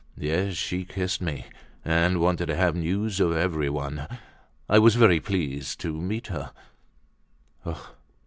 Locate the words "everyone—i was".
3.37-4.95